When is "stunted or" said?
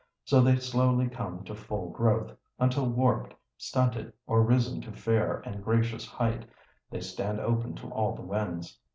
3.55-4.41